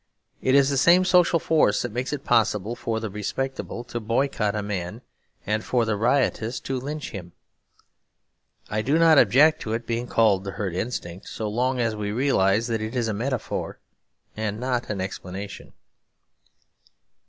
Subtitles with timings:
[0.41, 4.55] It is the same social force that makes it possible for the respectable to boycott
[4.55, 5.01] a man
[5.45, 7.33] and for the riotous to lynch him.
[8.67, 12.11] I do not object to it being called 'the herd instinct,' so long as we
[12.11, 13.79] realise that it is a metaphor
[14.35, 15.71] and not an explanation.